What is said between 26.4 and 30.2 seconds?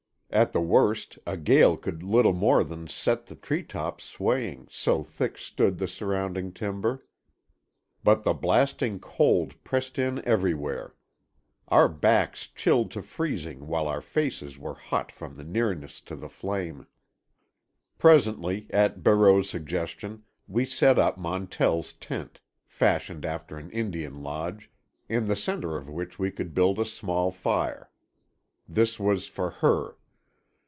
built a small fire. This was for her.